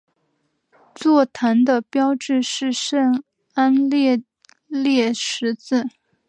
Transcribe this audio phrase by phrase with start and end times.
[0.95, 3.21] 座堂的标志是圣
[3.53, 3.95] 安德
[4.65, 5.85] 烈十字。